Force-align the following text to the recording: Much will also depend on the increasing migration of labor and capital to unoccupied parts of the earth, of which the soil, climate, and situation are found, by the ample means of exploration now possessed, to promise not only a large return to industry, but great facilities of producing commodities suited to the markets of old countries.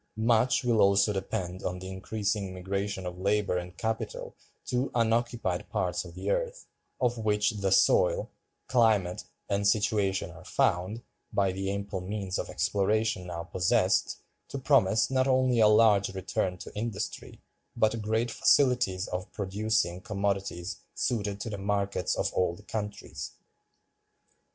Much 0.17 0.63
will 0.63 0.81
also 0.81 1.13
depend 1.13 1.61
on 1.61 1.77
the 1.77 1.87
increasing 1.91 2.55
migration 2.55 3.05
of 3.05 3.19
labor 3.19 3.55
and 3.55 3.77
capital 3.77 4.35
to 4.65 4.89
unoccupied 4.95 5.69
parts 5.69 6.03
of 6.03 6.15
the 6.15 6.31
earth, 6.31 6.65
of 6.99 7.19
which 7.19 7.51
the 7.51 7.71
soil, 7.71 8.31
climate, 8.65 9.23
and 9.47 9.67
situation 9.67 10.31
are 10.31 10.43
found, 10.43 11.03
by 11.31 11.51
the 11.51 11.69
ample 11.69 12.01
means 12.01 12.39
of 12.39 12.49
exploration 12.49 13.27
now 13.27 13.43
possessed, 13.43 14.17
to 14.47 14.57
promise 14.57 15.11
not 15.11 15.27
only 15.27 15.59
a 15.59 15.67
large 15.67 16.09
return 16.15 16.57
to 16.57 16.75
industry, 16.75 17.39
but 17.75 18.01
great 18.01 18.31
facilities 18.31 19.07
of 19.09 19.31
producing 19.31 20.01
commodities 20.01 20.77
suited 20.95 21.39
to 21.39 21.47
the 21.51 21.59
markets 21.59 22.15
of 22.15 22.31
old 22.33 22.67
countries. 22.67 23.33